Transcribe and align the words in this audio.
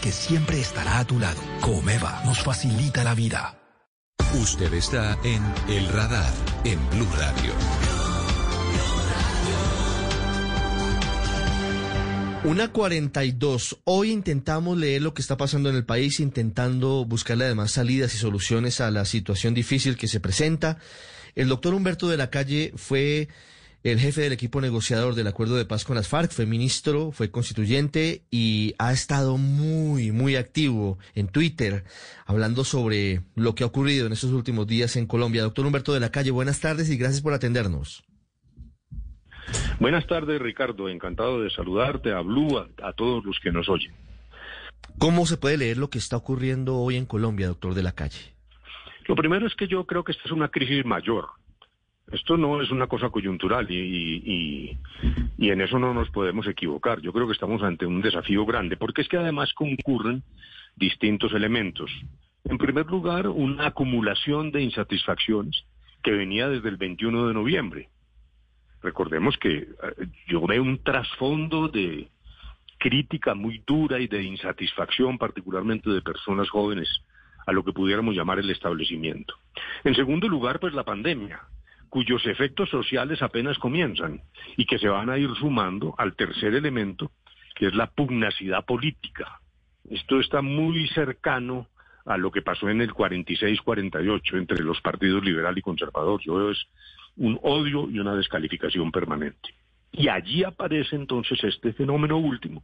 que 0.00 0.12
siempre 0.12 0.60
estará 0.60 0.98
a 0.98 1.04
tu 1.04 1.18
lado. 1.18 1.40
Comeva 1.60 2.22
nos 2.24 2.42
facilita 2.42 3.04
la 3.04 3.14
vida. 3.14 3.58
Usted 4.40 4.72
está 4.72 5.18
en 5.24 5.42
El 5.68 5.88
Radar, 5.88 6.32
en 6.64 6.78
Blue 6.90 7.08
Radio. 7.18 7.52
Una 12.44 12.72
42. 12.72 13.78
Hoy 13.84 14.10
intentamos 14.10 14.76
leer 14.76 15.00
lo 15.00 15.14
que 15.14 15.22
está 15.22 15.36
pasando 15.36 15.70
en 15.70 15.76
el 15.76 15.84
país, 15.84 16.18
intentando 16.18 17.04
buscarle 17.04 17.44
además 17.44 17.70
salidas 17.70 18.14
y 18.14 18.18
soluciones 18.18 18.80
a 18.80 18.90
la 18.90 19.04
situación 19.04 19.54
difícil 19.54 19.96
que 19.96 20.08
se 20.08 20.18
presenta. 20.18 20.78
El 21.36 21.48
doctor 21.48 21.72
Humberto 21.72 22.08
de 22.08 22.16
la 22.16 22.30
Calle 22.30 22.72
fue 22.74 23.28
el 23.82 23.98
jefe 23.98 24.20
del 24.20 24.32
equipo 24.32 24.60
negociador 24.60 25.14
del 25.14 25.26
acuerdo 25.26 25.56
de 25.56 25.64
paz 25.64 25.84
con 25.84 25.96
las 25.96 26.08
FARC, 26.08 26.30
fue 26.30 26.46
ministro, 26.46 27.10
fue 27.10 27.30
constituyente 27.30 28.22
y 28.30 28.74
ha 28.78 28.92
estado 28.92 29.38
muy, 29.38 30.12
muy 30.12 30.36
activo 30.36 30.98
en 31.14 31.28
Twitter 31.28 31.84
hablando 32.24 32.64
sobre 32.64 33.22
lo 33.34 33.54
que 33.54 33.64
ha 33.64 33.66
ocurrido 33.66 34.06
en 34.06 34.12
estos 34.12 34.30
últimos 34.30 34.66
días 34.66 34.96
en 34.96 35.06
Colombia. 35.06 35.42
Doctor 35.42 35.66
Humberto 35.66 35.92
de 35.92 36.00
la 36.00 36.10
Calle, 36.10 36.30
buenas 36.30 36.60
tardes 36.60 36.90
y 36.90 36.96
gracias 36.96 37.22
por 37.22 37.32
atendernos. 37.32 38.04
Buenas 39.80 40.06
tardes, 40.06 40.40
Ricardo. 40.40 40.88
Encantado 40.88 41.42
de 41.42 41.50
saludarte, 41.50 42.12
a 42.12 42.20
Blue, 42.20 42.58
a, 42.58 42.92
todos 42.92 43.24
los 43.24 43.38
que 43.40 43.50
nos 43.50 43.68
oyen. 43.68 43.92
¿Cómo 44.98 45.26
se 45.26 45.36
puede 45.36 45.56
leer 45.56 45.78
lo 45.78 45.90
que 45.90 45.98
está 45.98 46.16
ocurriendo 46.16 46.76
hoy 46.76 46.96
en 46.96 47.06
Colombia, 47.06 47.48
doctor 47.48 47.74
de 47.74 47.82
la 47.82 47.92
calle? 47.92 48.34
Lo 49.06 49.16
primero 49.16 49.46
es 49.46 49.54
que 49.56 49.66
yo 49.66 49.84
creo 49.84 50.04
que 50.04 50.12
esta 50.12 50.24
es 50.26 50.30
una 50.30 50.48
crisis 50.48 50.84
mayor. 50.84 51.30
Esto 52.10 52.36
no 52.36 52.60
es 52.60 52.70
una 52.70 52.88
cosa 52.88 53.10
coyuntural 53.10 53.70
y, 53.70 54.76
en 55.38 55.60
eso 55.60 55.78
no 55.78 55.94
nos 55.94 56.10
podemos 56.10 56.46
equivocar. 56.46 57.00
Yo 57.00 57.12
creo 57.12 57.26
que 57.26 57.32
estamos 57.32 57.62
ante 57.62 57.86
un 57.86 58.02
desafío 58.02 58.44
grande, 58.44 58.76
porque 58.76 59.02
es 59.02 59.08
que 59.08 59.16
además 59.16 59.52
concurren 59.54 60.22
distintos 60.76 61.32
elementos. 61.32 61.90
En 62.44 62.58
primer 62.58 62.86
lugar, 62.86 63.28
una 63.28 63.68
acumulación 63.68 64.50
de 64.50 64.62
insatisfacciones 64.62 65.64
que 66.02 66.10
venía 66.10 66.48
desde 66.48 66.68
el 66.68 66.76
21 66.76 67.28
de 67.28 67.34
noviembre. 67.34 67.88
Recordemos 68.82 69.38
que 69.38 69.58
eh, 69.58 69.68
yo 70.26 70.44
veo 70.46 70.62
un 70.62 70.82
trasfondo 70.82 71.68
de 71.68 72.08
crítica 72.78 73.34
muy 73.34 73.62
dura 73.64 74.00
y 74.00 74.08
de 74.08 74.24
insatisfacción, 74.24 75.18
particularmente 75.18 75.88
de 75.88 76.02
personas 76.02 76.50
jóvenes, 76.50 76.88
a 77.46 77.52
lo 77.52 77.64
que 77.64 77.72
pudiéramos 77.72 78.14
llamar 78.14 78.40
el 78.40 78.50
establecimiento. 78.50 79.34
En 79.84 79.94
segundo 79.94 80.28
lugar, 80.28 80.58
pues 80.58 80.74
la 80.74 80.84
pandemia, 80.84 81.40
cuyos 81.92 82.24
efectos 82.24 82.70
sociales 82.70 83.20
apenas 83.20 83.58
comienzan 83.58 84.22
y 84.56 84.64
que 84.64 84.78
se 84.78 84.88
van 84.88 85.10
a 85.10 85.18
ir 85.18 85.28
sumando 85.38 85.94
al 85.98 86.16
tercer 86.16 86.54
elemento, 86.54 87.12
que 87.54 87.66
es 87.66 87.74
la 87.74 87.86
pugnacidad 87.86 88.64
política. 88.64 89.42
Esto 89.90 90.18
está 90.18 90.40
muy 90.40 90.88
cercano 90.88 91.68
a 92.06 92.16
lo 92.16 92.30
que 92.30 92.40
pasó 92.40 92.70
en 92.70 92.80
el 92.80 92.94
46-48 92.94 94.38
entre 94.38 94.64
los 94.64 94.80
partidos 94.80 95.22
liberal 95.22 95.58
y 95.58 95.60
conservador. 95.60 96.18
Yo 96.22 96.36
veo 96.36 96.52
es 96.52 96.64
un 97.18 97.38
odio 97.42 97.90
y 97.90 97.98
una 97.98 98.14
descalificación 98.14 98.90
permanente. 98.90 99.50
Y 99.92 100.08
allí 100.08 100.44
aparece 100.44 100.96
entonces 100.96 101.44
este 101.44 101.74
fenómeno 101.74 102.16
último, 102.16 102.62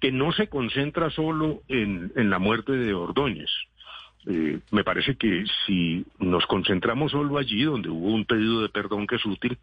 que 0.00 0.12
no 0.12 0.32
se 0.32 0.50
concentra 0.50 1.08
solo 1.08 1.62
en, 1.66 2.12
la 2.28 2.38
muerte 2.38 2.72
de 2.72 2.92
Ordóñez. 2.92 3.48
Eh, 4.26 4.60
me 4.70 4.84
parece 4.84 5.16
que 5.16 5.44
si 5.66 6.04
nos 6.18 6.46
concentramos 6.46 7.12
solo 7.12 7.38
allí, 7.38 7.62
donde 7.62 7.88
hubo 7.88 8.08
un 8.08 8.26
pedido 8.26 8.62
de 8.62 8.68
perdón 8.68 9.06
que 9.06 9.16
es 9.16 9.24
útil, 9.24 9.58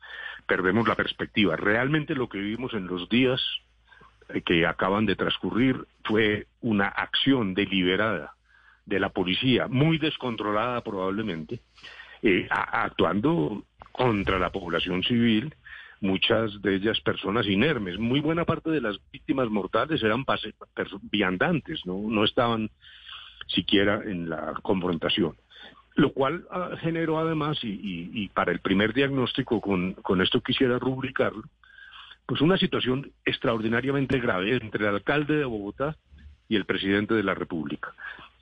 perdemos 0.47 0.87
la 0.87 0.95
perspectiva. 0.95 1.55
Realmente 1.55 2.15
lo 2.15 2.27
que 2.27 2.39
vivimos 2.39 2.73
en 2.73 2.87
los 2.87 3.07
días 3.09 3.41
eh, 4.29 4.41
que 4.41 4.65
acaban 4.65 5.05
de 5.05 5.15
transcurrir 5.15 5.85
fue 6.03 6.47
una 6.61 6.87
acción 6.87 7.53
deliberada 7.53 8.33
de 8.85 8.99
la 8.99 9.09
policía, 9.09 9.67
muy 9.67 9.99
descontrolada 9.99 10.81
probablemente, 10.81 11.59
eh, 12.23 12.47
actuando 12.49 13.63
contra 13.91 14.39
la 14.39 14.51
población 14.51 15.03
civil, 15.03 15.53
muchas 15.99 16.61
de 16.61 16.75
ellas 16.75 16.99
personas 17.01 17.45
inermes. 17.47 17.99
Muy 17.99 18.21
buena 18.21 18.45
parte 18.45 18.69
de 18.71 18.81
las 18.81 18.97
víctimas 19.11 19.49
mortales 19.49 20.01
eran 20.01 20.25
viandantes, 21.11 21.85
¿no? 21.85 22.01
no 22.07 22.23
estaban 22.23 22.69
siquiera 23.47 24.01
en 24.05 24.29
la 24.29 24.53
confrontación. 24.61 25.35
Lo 25.95 26.13
cual 26.13 26.45
ah, 26.51 26.71
generó 26.79 27.17
además, 27.17 27.57
y, 27.63 28.27
para 28.29 28.51
el 28.51 28.59
primer 28.59 28.93
diagnóstico, 28.93 29.59
con, 29.59 29.93
con 29.93 30.21
esto 30.21 30.41
quisiera 30.41 30.77
rubricarlo, 30.77 31.43
pues 32.25 32.41
una 32.41 32.57
situación 32.57 33.11
extraordinariamente 33.25 34.19
grave 34.19 34.55
entre 34.57 34.87
el 34.87 34.95
alcalde 34.95 35.37
de 35.37 35.45
Bogotá 35.45 35.95
y 36.49 36.55
el 36.55 36.65
presidente 36.65 37.13
de 37.13 37.23
la 37.23 37.33
República. 37.33 37.93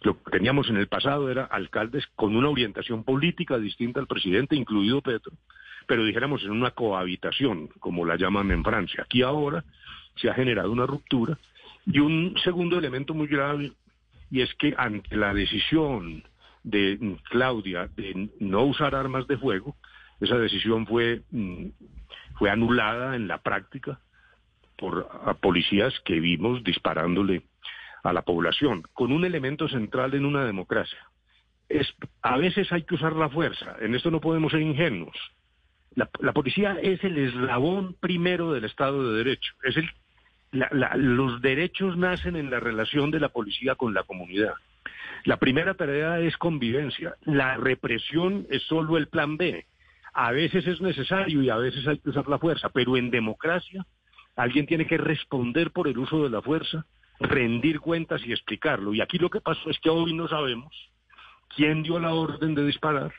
Lo 0.01 0.21
que 0.21 0.31
teníamos 0.31 0.69
en 0.69 0.77
el 0.77 0.87
pasado 0.87 1.31
era 1.31 1.45
alcaldes 1.45 2.05
con 2.15 2.35
una 2.35 2.49
orientación 2.49 3.03
política 3.03 3.57
distinta 3.57 3.99
al 3.99 4.07
presidente, 4.07 4.55
incluido 4.55 5.01
Petro, 5.01 5.33
pero 5.87 6.03
dijéramos 6.03 6.43
en 6.43 6.51
una 6.51 6.71
cohabitación, 6.71 7.69
como 7.79 8.05
la 8.05 8.15
llaman 8.15 8.51
en 8.51 8.63
Francia. 8.63 9.03
Aquí 9.03 9.21
ahora 9.21 9.63
se 10.15 10.29
ha 10.29 10.33
generado 10.33 10.71
una 10.71 10.85
ruptura. 10.85 11.37
Y 11.85 11.99
un 11.99 12.35
segundo 12.43 12.79
elemento 12.79 13.13
muy 13.13 13.27
grave, 13.27 13.71
y 14.31 14.41
es 14.41 14.53
que 14.55 14.73
ante 14.77 15.15
la 15.15 15.33
decisión 15.33 16.23
de 16.63 17.17
Claudia 17.29 17.87
de 17.95 18.29
no 18.39 18.63
usar 18.63 18.95
armas 18.95 19.27
de 19.27 19.37
fuego, 19.37 19.75
esa 20.19 20.37
decisión 20.37 20.87
fue, 20.87 21.21
mm, 21.31 21.67
fue 22.37 22.49
anulada 22.49 23.15
en 23.15 23.27
la 23.27 23.39
práctica 23.39 23.99
por 24.77 25.07
policías 25.39 25.93
que 26.03 26.19
vimos 26.19 26.63
disparándole 26.63 27.43
a 28.03 28.13
la 28.13 28.23
población, 28.23 28.83
con 28.93 29.11
un 29.11 29.25
elemento 29.25 29.67
central 29.67 30.13
en 30.13 30.25
una 30.25 30.45
democracia. 30.45 30.99
Es, 31.69 31.87
a 32.21 32.37
veces 32.37 32.71
hay 32.71 32.83
que 32.83 32.95
usar 32.95 33.13
la 33.13 33.29
fuerza, 33.29 33.77
en 33.79 33.95
esto 33.95 34.11
no 34.11 34.21
podemos 34.21 34.51
ser 34.51 34.61
ingenuos. 34.61 35.17
La, 35.95 36.33
policía 36.33 36.77
es 36.81 37.01
el 37.05 37.17
eslabón 37.17 37.95
primero 38.01 38.51
del 38.51 38.65
Estado 38.65 39.11
de 39.11 39.17
Derecho. 39.23 39.53
Es 39.63 39.77
el, 39.77 39.89
los 40.51 41.41
derechos 41.41 41.97
nacen 41.97 42.35
en 42.35 42.49
la 42.49 42.59
relación 42.59 43.11
de 43.11 43.19
la 43.19 43.29
policía 43.29 43.75
con 43.75 43.93
la 43.93 44.03
comunidad. 44.03 44.53
La 45.25 45.37
primera 45.37 45.73
tarea 45.73 46.19
es 46.19 46.37
convivencia. 46.37 47.15
La 47.23 47.57
represión 47.57 48.45
es 48.49 48.63
solo 48.63 48.97
el 48.97 49.07
plan 49.07 49.37
B. 49.37 49.65
A 50.13 50.31
veces 50.31 50.65
es 50.67 50.79
necesario 50.81 51.41
y 51.41 51.49
a 51.49 51.57
veces 51.57 51.85
hay 51.87 51.97
que 51.97 52.09
usar 52.09 52.27
la 52.27 52.39
fuerza, 52.39 52.69
pero 52.69 52.95
en 52.95 53.09
democracia 53.09 53.85
alguien 54.35 54.65
tiene 54.65 54.85
que 54.85 54.97
responder 54.97 55.71
por 55.71 55.87
el 55.87 55.97
uso 55.97 56.23
de 56.23 56.29
la 56.29 56.41
fuerza 56.41 56.85
rendir 57.19 57.79
cuentas 57.79 58.21
y 58.25 58.31
explicarlo. 58.31 58.93
Y 58.93 59.01
aquí 59.01 59.17
lo 59.17 59.29
que 59.29 59.41
pasó 59.41 59.69
es 59.69 59.79
que 59.79 59.89
hoy 59.89 60.13
no 60.13 60.27
sabemos 60.27 60.73
quién 61.55 61.83
dio 61.83 61.99
la 61.99 62.13
orden 62.13 62.55
de 62.55 62.65
disparar 62.65 63.13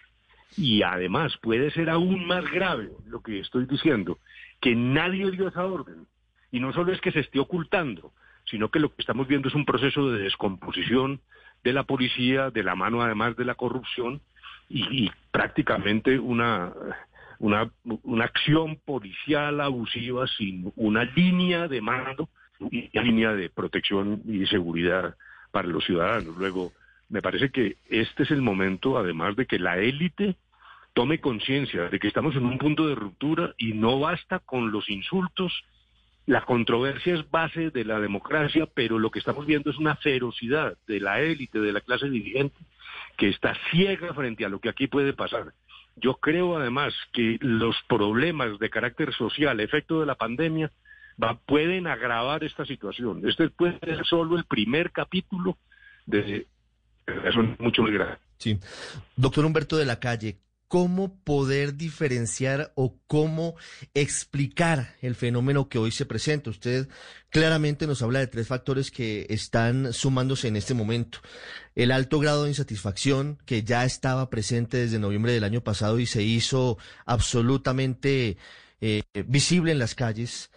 y 0.56 0.82
además 0.82 1.36
puede 1.42 1.70
ser 1.70 1.91
aún 1.91 2.26
más 2.26 2.44
grave 2.50 2.91
lo 3.06 3.20
que 3.20 3.41
estoy 3.41 3.66
diciendo, 3.66 4.19
que 4.60 4.75
nadie 4.75 5.31
dio 5.31 5.48
esa 5.48 5.65
orden. 5.65 6.06
Y 6.56 6.60
no 6.60 6.72
solo 6.72 6.90
es 6.90 7.02
que 7.02 7.12
se 7.12 7.20
esté 7.20 7.38
ocultando, 7.38 8.12
sino 8.46 8.70
que 8.70 8.80
lo 8.80 8.88
que 8.88 9.02
estamos 9.02 9.28
viendo 9.28 9.48
es 9.48 9.54
un 9.54 9.66
proceso 9.66 10.10
de 10.10 10.22
descomposición 10.22 11.20
de 11.62 11.74
la 11.74 11.82
policía, 11.82 12.48
de 12.48 12.62
la 12.62 12.74
mano 12.74 13.02
además 13.02 13.36
de 13.36 13.44
la 13.44 13.56
corrupción 13.56 14.22
y, 14.70 15.10
prácticamente 15.30 16.18
una, 16.18 16.72
una, 17.40 17.70
una 17.84 18.24
acción 18.24 18.76
policial 18.86 19.60
abusiva 19.60 20.26
sin 20.28 20.72
una 20.76 21.04
línea 21.04 21.68
de 21.68 21.82
mando 21.82 22.30
y 22.70 22.88
línea 22.98 23.34
de 23.34 23.50
protección 23.50 24.22
y 24.24 24.46
seguridad 24.46 25.14
para 25.50 25.68
los 25.68 25.84
ciudadanos. 25.84 26.38
Luego, 26.38 26.72
me 27.10 27.20
parece 27.20 27.50
que 27.50 27.76
este 27.90 28.22
es 28.22 28.30
el 28.30 28.40
momento, 28.40 28.96
además 28.96 29.36
de 29.36 29.44
que 29.44 29.58
la 29.58 29.76
élite 29.76 30.36
tome 30.94 31.20
conciencia 31.20 31.90
de 31.90 31.98
que 31.98 32.08
estamos 32.08 32.34
en 32.34 32.46
un 32.46 32.56
punto 32.56 32.88
de 32.88 32.94
ruptura 32.94 33.52
y 33.58 33.74
no 33.74 34.00
basta 34.00 34.38
con 34.38 34.72
los 34.72 34.88
insultos. 34.88 35.52
La 36.26 36.44
controversia 36.44 37.14
es 37.14 37.31
base 37.31 37.70
de 37.70 37.84
la 37.84 38.00
democracia, 38.00 38.66
pero 38.75 38.98
lo 38.98 39.10
que 39.10 39.20
estamos 39.20 39.47
viendo 39.47 39.70
es 39.70 39.78
una 39.78 39.97
ferocidad 39.97 40.76
de 40.86 41.00
la 41.00 41.21
élite, 41.21 41.60
de 41.60 41.72
la 41.72 41.80
clase 41.80 42.10
dirigente, 42.10 42.56
que 43.16 43.28
está 43.28 43.54
ciega 43.71 44.12
frente 44.12 44.45
a 44.45 44.48
lo 44.48 44.60
que 44.60 44.68
aquí 44.68 44.89
puede 44.89 45.12
pasar. 45.12 45.53
Yo 45.95 46.15
creo 46.15 46.56
además 46.59 46.92
que 47.12 47.39
los 47.41 47.77
problemas 47.89 48.59
de 48.59 48.71
carácter 48.71 49.15
social, 49.15 49.60
efecto 49.60 50.00
de 50.00 50.06
la 50.06 50.16
pandemia, 50.16 50.72
pueden 51.47 51.86
agravar 51.86 52.45
esta 52.45 52.66
situación. 52.66 53.27
Este 53.27 53.48
puede 53.48 53.78
ser 53.78 54.04
solo 54.04 54.36
el 54.36 54.45
primer 54.45 54.91
capítulo 54.92 55.56
de 56.04 56.47
eso 57.06 57.42
mucho 57.59 57.83
muy 57.83 57.92
grave. 57.92 58.18
Sí. 58.39 58.59
Doctor 59.15 59.45
Humberto 59.45 59.77
de 59.77 59.86
la 59.86 59.98
Calle, 60.00 60.36
¿cómo 60.68 61.16
poder 61.22 61.77
diferenciar 61.77 62.72
o 62.74 62.98
cómo 63.07 63.54
explicar 63.95 64.97
el 65.01 65.15
fenómeno 65.15 65.68
que 65.68 65.78
hoy 65.78 65.91
se 65.91 66.07
presenta? 66.07 66.51
Usted 66.51 66.89
claramente 67.30 67.86
nos 67.86 68.03
habla 68.03 68.21
de 68.21 68.27
tres 68.27 68.48
factores 68.48 68.91
que 68.91 69.27
están 69.30 69.92
sumándose 69.92 70.48
en 70.48 70.57
este 70.57 70.74
momento. 70.74 71.21
El 71.74 71.92
alto 71.92 72.18
grado 72.18 72.45
de 72.45 72.51
insatisfacción 72.51 73.39
que 73.45 73.63
ya 73.63 73.84
estaba 73.84 74.30
presente 74.30 74.78
desde 74.78 74.98
noviembre 74.98 75.33
del 75.33 75.45
año 75.45 75.63
pasado 75.63 75.98
y 75.98 76.07
se 76.07 76.22
hizo 76.22 76.78
absolutamente 77.04 78.36
eh, 78.80 79.03
visible 79.27 79.72
en 79.72 79.78
las 79.78 79.95
calles, 79.95 80.51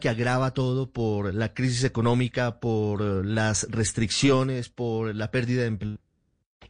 que 0.00 0.08
agrava 0.08 0.54
todo 0.54 0.92
por 0.92 1.34
la 1.34 1.54
crisis 1.54 1.84
económica, 1.84 2.60
por 2.60 3.26
las 3.26 3.66
restricciones, 3.70 4.68
por 4.68 5.14
la 5.14 5.30
pérdida 5.30 5.62
de 5.62 5.66
empleo 5.68 5.98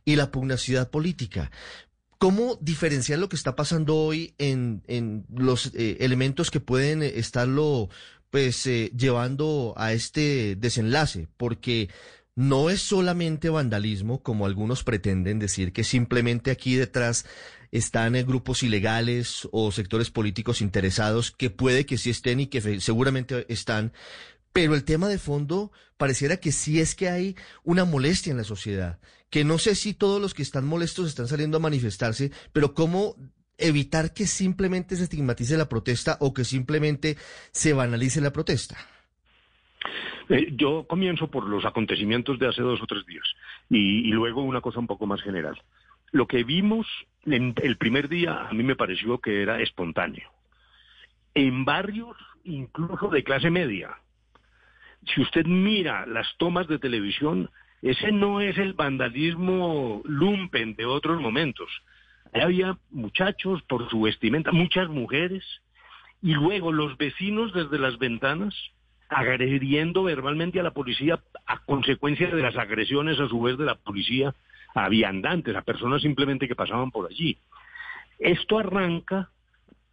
y 0.04 0.16
la 0.16 0.30
pugnacidad 0.30 0.90
política. 0.90 1.50
¿Cómo 2.18 2.58
diferenciar 2.60 3.20
lo 3.20 3.28
que 3.28 3.36
está 3.36 3.54
pasando 3.54 3.94
hoy 3.96 4.34
en, 4.38 4.82
en 4.88 5.24
los 5.32 5.72
eh, 5.74 5.98
elementos 6.00 6.50
que 6.50 6.58
pueden 6.58 7.02
estarlo 7.02 7.88
pues 8.30 8.66
eh, 8.66 8.90
llevando 8.96 9.72
a 9.76 9.92
este 9.92 10.56
desenlace? 10.56 11.28
Porque 11.36 11.88
no 12.34 12.70
es 12.70 12.82
solamente 12.82 13.50
vandalismo, 13.50 14.22
como 14.22 14.46
algunos 14.46 14.84
pretenden 14.84 15.38
decir, 15.38 15.72
que 15.72 15.84
simplemente 15.84 16.50
aquí 16.50 16.74
detrás 16.74 17.24
están 17.72 18.16
en 18.16 18.26
grupos 18.26 18.62
ilegales 18.62 19.48
o 19.52 19.70
sectores 19.72 20.10
políticos 20.10 20.60
interesados 20.60 21.30
que 21.30 21.50
puede 21.50 21.86
que 21.86 21.98
sí 21.98 22.10
estén 22.10 22.40
y 22.40 22.46
que 22.46 22.80
seguramente 22.80 23.44
están, 23.48 23.92
pero 24.52 24.74
el 24.74 24.84
tema 24.84 25.08
de 25.08 25.18
fondo 25.18 25.72
pareciera 25.96 26.38
que 26.38 26.52
sí 26.52 26.80
es 26.80 26.94
que 26.94 27.08
hay 27.08 27.36
una 27.64 27.84
molestia 27.84 28.30
en 28.30 28.36
la 28.36 28.44
sociedad, 28.44 28.98
que 29.30 29.44
no 29.44 29.58
sé 29.58 29.74
si 29.74 29.94
todos 29.94 30.20
los 30.20 30.34
que 30.34 30.42
están 30.42 30.66
molestos 30.66 31.08
están 31.08 31.28
saliendo 31.28 31.58
a 31.58 31.60
manifestarse, 31.60 32.32
pero 32.52 32.74
cómo 32.74 33.16
evitar 33.58 34.14
que 34.14 34.26
simplemente 34.26 34.96
se 34.96 35.04
estigmatice 35.04 35.56
la 35.56 35.68
protesta 35.68 36.16
o 36.20 36.32
que 36.32 36.44
simplemente 36.44 37.16
se 37.50 37.72
banalice 37.72 38.20
la 38.20 38.32
protesta. 38.32 38.76
Eh, 40.28 40.52
yo 40.56 40.86
comienzo 40.86 41.28
por 41.28 41.48
los 41.48 41.64
acontecimientos 41.64 42.38
de 42.38 42.48
hace 42.48 42.62
dos 42.62 42.80
o 42.82 42.86
tres 42.86 43.04
días 43.06 43.24
y 43.70 44.10
luego 44.12 44.42
una 44.42 44.60
cosa 44.60 44.78
un 44.78 44.86
poco 44.86 45.06
más 45.06 45.20
general. 45.22 45.60
Lo 46.10 46.26
que 46.26 46.44
vimos 46.44 46.86
el 47.26 47.76
primer 47.76 48.08
día 48.08 48.48
a 48.48 48.52
mí 48.52 48.62
me 48.62 48.76
pareció 48.76 49.18
que 49.18 49.42
era 49.42 49.60
espontáneo. 49.60 50.30
En 51.34 51.64
barrios 51.64 52.16
incluso 52.44 53.08
de 53.08 53.24
clase 53.24 53.50
media, 53.50 53.98
si 55.06 55.20
usted 55.20 55.46
mira 55.46 56.06
las 56.06 56.26
tomas 56.38 56.68
de 56.68 56.78
televisión, 56.78 57.50
ese 57.82 58.12
no 58.12 58.40
es 58.40 58.58
el 58.58 58.72
vandalismo 58.72 60.02
lumpen 60.04 60.74
de 60.74 60.84
otros 60.84 61.20
momentos. 61.20 61.68
había 62.34 62.76
muchachos 62.90 63.62
por 63.62 63.88
su 63.88 64.02
vestimenta, 64.02 64.52
muchas 64.52 64.88
mujeres, 64.88 65.44
y 66.20 66.34
luego 66.34 66.72
los 66.72 66.96
vecinos 66.98 67.52
desde 67.54 67.78
las 67.78 67.98
ventanas 67.98 68.54
agrediendo 69.08 70.02
verbalmente 70.02 70.60
a 70.60 70.62
la 70.62 70.72
policía 70.72 71.20
a 71.46 71.58
consecuencia 71.60 72.28
de 72.28 72.42
las 72.42 72.56
agresiones 72.56 73.18
a 73.18 73.28
su 73.28 73.40
vez 73.40 73.56
de 73.56 73.64
la 73.64 73.76
policía 73.76 74.34
a 74.74 74.88
viandantes, 74.88 75.56
a 75.56 75.62
personas 75.62 76.02
simplemente 76.02 76.46
que 76.46 76.54
pasaban 76.54 76.90
por 76.90 77.10
allí. 77.10 77.38
Esto 78.18 78.58
arranca 78.58 79.30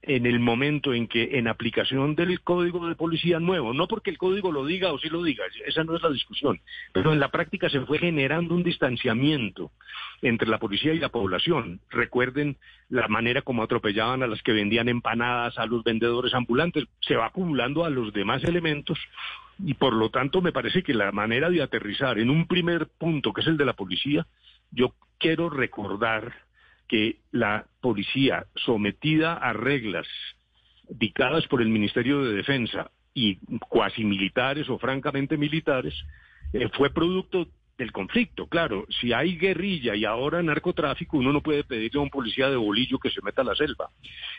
en 0.08 0.26
el 0.26 0.40
momento 0.40 0.94
en 0.94 1.08
que 1.08 1.38
en 1.38 1.48
aplicación 1.48 2.16
del 2.16 2.42
código 2.42 2.88
de 2.88 2.96
policía 2.96 3.40
nuevo, 3.40 3.74
no 3.74 3.88
porque 3.88 4.12
el 4.12 4.18
código 4.18 4.52
lo 4.52 4.66
diga 4.66 4.94
o 4.94 5.00
sí 5.00 5.10
lo 5.10 5.24
diga, 5.24 5.44
esa 5.66 5.84
no 5.84 5.96
es 5.96 6.04
la 6.04 6.12
discusión, 6.12 6.60
pero 6.94 7.12
en 7.12 7.20
la 7.20 7.30
práctica 7.30 7.70
se 7.70 7.82
fue 7.82 7.98
generando 7.98 8.54
un 8.54 8.64
distanciamiento 8.64 9.72
entre 10.22 10.48
la 10.48 10.60
policía 10.60 10.94
y 10.94 11.00
la 11.00 11.10
población. 11.10 11.80
Recuerden 11.90 12.58
la 12.90 13.08
manera 13.08 13.42
como 13.42 13.64
atropellaban 13.64 14.22
a 14.22 14.28
las 14.28 14.42
que 14.44 14.54
vendían 14.54 14.90
empanadas, 14.90 15.58
a 15.58 15.66
los 15.66 15.84
vendedores 15.84 16.34
ambulantes, 16.34 16.86
se 17.02 17.16
va 17.16 17.28
acumulando 17.28 17.84
a 17.84 17.90
los 17.90 18.14
demás 18.14 18.44
elementos 18.44 19.00
y 19.58 19.74
por 19.74 19.94
lo 19.94 20.10
tanto 20.10 20.42
me 20.42 20.52
parece 20.52 20.84
que 20.84 20.94
la 20.94 21.12
manera 21.12 21.50
de 21.50 21.64
aterrizar 21.64 22.20
en 22.20 22.30
un 22.30 22.46
primer 22.48 22.88
punto, 22.88 23.34
que 23.34 23.42
es 23.42 23.48
el 23.48 23.58
de 23.58 23.66
la 23.66 23.74
policía, 23.74 24.28
yo 24.72 24.94
quiero 25.18 25.50
recordar 25.50 26.46
que 26.88 27.20
la 27.32 27.66
policía 27.82 28.46
sometida 28.56 29.34
a 29.34 29.54
reglas 29.54 30.08
dictadas 30.90 31.48
por 31.48 31.62
el 31.62 31.70
Ministerio 31.70 32.24
de 32.24 32.34
Defensa 32.34 32.92
y 33.14 33.38
cuasi 33.70 34.04
militares 34.04 34.70
o 34.70 34.78
francamente 34.78 35.38
militares, 35.38 35.94
eh, 36.54 36.70
fue 36.74 36.92
producto 36.92 37.48
del 37.78 37.92
conflicto. 37.92 38.48
Claro, 38.48 38.86
si 39.02 39.14
hay 39.14 39.38
guerrilla 39.38 39.96
y 39.96 40.06
ahora 40.06 40.42
narcotráfico, 40.42 41.18
uno 41.18 41.34
no 41.34 41.42
puede 41.42 41.64
pedirle 41.64 42.00
a 42.00 42.04
un 42.04 42.10
policía 42.10 42.50
de 42.50 42.56
bolillo 42.56 43.00
que 43.00 43.10
se 43.10 43.22
meta 43.22 43.42
a 43.42 43.46
la 43.46 43.56
selva. 43.56 43.90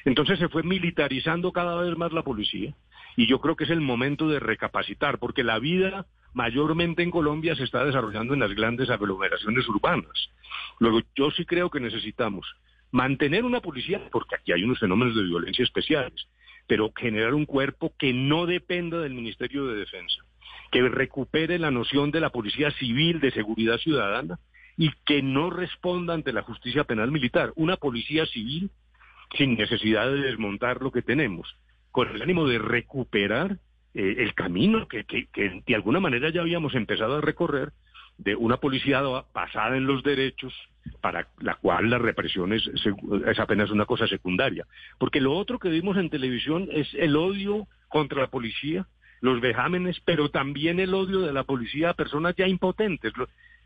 Entonces 0.05 0.39
se 0.39 0.49
fue 0.49 0.63
militarizando 0.63 1.53
cada 1.53 1.81
vez 1.81 1.97
más 1.97 2.13
la 2.13 2.23
policía 2.23 2.75
y 3.17 3.27
yo 3.27 3.41
creo 3.41 3.57
que 3.57 3.65
es 3.65 3.71
el 3.71 3.81
momento 3.81 4.29
de 4.29 4.41
recapacitar, 4.41 5.19
porque 5.19 5.43
la 5.43 5.59
vida 5.59 6.07
mayormente 6.37 7.03
en 7.03 7.11
Colombia 7.11 7.57
se 7.57 7.65
está 7.65 7.83
desarrollando 7.83 8.35
en 8.35 8.41
las 8.41 8.53
grandes 8.53 8.91
aglomeraciones 8.91 9.67
urbanas. 9.69 10.31
Luego, 10.79 11.01
yo 11.15 11.31
sí 11.31 11.47
creo 11.47 11.71
que 11.71 11.81
necesitamos 11.81 12.47
mantener 12.91 13.47
una 13.47 13.61
policía, 13.61 14.03
porque 14.13 14.35
aquí 14.37 14.53
hay 14.53 14.63
unos 14.63 14.79
fenómenos 14.79 15.17
de 15.17 15.23
violencia 15.23 15.65
especiales, 15.65 16.29
pero 16.67 16.93
generar 16.95 17.33
un 17.33 17.47
cuerpo 17.47 17.95
que 17.99 18.13
no 18.13 18.45
dependa 18.45 18.99
del 18.99 19.15
Ministerio 19.15 19.67
de 19.67 19.77
Defensa, 19.77 20.23
que 20.71 20.83
recupere 20.83 21.59
la 21.59 21.71
noción 21.71 22.11
de 22.11 22.21
la 22.21 22.29
policía 22.29 22.71
civil 22.73 23.19
de 23.21 23.31
seguridad 23.31 23.79
ciudadana 23.79 24.39
y 24.77 24.91
que 25.07 25.23
no 25.23 25.49
responda 25.49 26.13
ante 26.13 26.35
la 26.35 26.43
justicia 26.43 26.85
penal 26.85 27.11
militar. 27.11 27.55
Una 27.57 27.79
policía 27.79 28.27
civil 28.27 28.71
sin 29.39 29.57
necesidad 29.57 30.07
de 30.07 30.21
desmontar 30.21 30.83
lo 30.83 30.93
que 30.93 31.01
tenemos, 31.01 31.57
con 31.93 32.09
el 32.09 32.21
ánimo 32.21 32.47
de 32.47 32.59
recuperar 32.59 33.57
eh, 33.99 34.17
el 34.19 34.35
camino 34.35 34.87
que, 34.89 35.05
que, 35.05 35.63
de 35.67 35.75
alguna 35.75 36.01
manera 36.01 36.29
ya 36.29 36.43
habíamos 36.43 36.75
empezado 36.75 37.17
a 37.17 37.21
recorrer 37.23 37.73
de 38.19 38.37
una 38.37 38.59
policía 38.59 39.01
basada 39.33 39.75
en 39.75 39.87
los 39.87 40.03
derechos 40.03 40.53
para 41.01 41.29
la 41.39 41.55
cual 41.55 41.89
la 41.89 41.97
represión 41.97 42.53
es, 42.53 42.71
es 43.27 43.39
apenas 43.39 43.71
una 43.71 43.87
cosa 43.87 44.07
secundaria. 44.07 44.67
Porque 44.99 45.23
lo 45.23 45.33
otro 45.33 45.59
que 45.59 45.71
vimos 45.71 45.97
en 45.97 46.11
televisión 46.11 46.69
es 46.71 46.93
el 46.93 47.17
odio 47.17 47.67
contra 47.89 48.21
la 48.21 48.27
policía, 48.29 48.87
los 49.23 49.41
vejámenes, 49.41 49.99
pero 50.05 50.31
también 50.31 50.79
el 50.79 50.93
odio 50.93 51.21
de 51.21 51.33
la 51.33 51.45
policía 51.45 51.91
a 51.91 51.95
personas 51.95 52.35
ya 52.37 52.47
impotentes. 52.47 53.15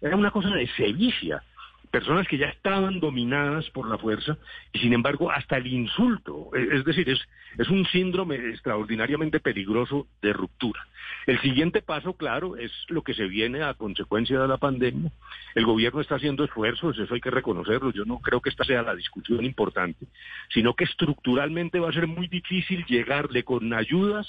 Era 0.00 0.16
una 0.16 0.30
cosa 0.30 0.50
de 0.50 0.68
sevicia 0.76 1.42
personas 1.90 2.28
que 2.28 2.38
ya 2.38 2.46
estaban 2.46 3.00
dominadas 3.00 3.68
por 3.70 3.88
la 3.88 3.98
fuerza 3.98 4.38
y 4.72 4.78
sin 4.78 4.92
embargo 4.92 5.30
hasta 5.30 5.56
el 5.56 5.66
insulto, 5.66 6.50
e, 6.54 6.76
es 6.76 6.84
decir, 6.84 7.08
es, 7.08 7.20
es 7.58 7.68
un 7.68 7.84
síndrome 7.86 8.36
extraordinariamente 8.36 9.40
peligroso 9.40 10.06
de 10.22 10.32
ruptura. 10.32 10.86
El 11.26 11.40
siguiente 11.40 11.82
paso, 11.82 12.14
claro, 12.14 12.56
es 12.56 12.72
lo 12.88 13.02
que 13.02 13.14
se 13.14 13.26
viene 13.26 13.62
a 13.62 13.74
consecuencia 13.74 14.38
de 14.40 14.48
la 14.48 14.58
pandemia. 14.58 15.10
El 15.54 15.66
gobierno 15.66 16.00
está 16.00 16.14
haciendo 16.14 16.44
esfuerzos, 16.44 16.98
eso 16.98 17.12
hay 17.12 17.20
que 17.20 17.30
reconocerlo, 17.30 17.92
yo 17.92 18.04
no 18.04 18.20
creo 18.20 18.40
que 18.40 18.50
esta 18.50 18.64
sea 18.64 18.82
la 18.82 18.94
discusión 18.94 19.44
importante, 19.44 20.06
sino 20.50 20.74
que 20.74 20.84
estructuralmente 20.84 21.80
va 21.80 21.90
a 21.90 21.92
ser 21.92 22.06
muy 22.06 22.28
difícil 22.28 22.84
llegarle 22.86 23.42
con 23.42 23.74
ayudas 23.74 24.28